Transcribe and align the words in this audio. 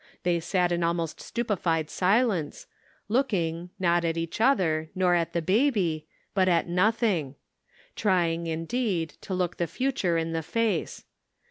They 0.23 0.39
sat 0.39 0.71
in 0.71 0.81
almost 0.83 1.21
stupefied 1.21 1.91
silence, 1.91 2.65
looking, 3.07 3.69
not 3.79 4.03
at 4.03 4.17
each 4.17 4.41
other, 4.41 4.89
nor 4.95 5.13
at 5.13 5.33
the 5.33 5.43
buby, 5.43 6.07
but 6.33 6.49
at 6.49 6.67
nothing— 6.67 7.35
trying, 7.95 8.47
indeed, 8.47 9.11
to 9.21 9.35
look 9.35 9.57
the 9.57 9.67
future 9.67 10.17
in 10.17 10.31
the 10.33 10.41
face. 10.41 11.05